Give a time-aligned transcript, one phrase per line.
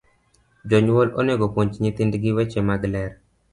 [0.73, 3.09] Jonyuol onego opuonj nyithind gi weche mag ler